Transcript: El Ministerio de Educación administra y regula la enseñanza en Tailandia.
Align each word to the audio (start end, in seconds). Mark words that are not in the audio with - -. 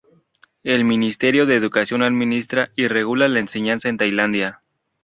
El 0.63 0.83
Ministerio 0.83 1.45
de 1.45 1.55
Educación 1.55 2.01
administra 2.01 2.71
y 2.75 2.87
regula 2.87 3.27
la 3.27 3.37
enseñanza 3.37 3.87
en 3.87 3.97
Tailandia. 3.97 4.63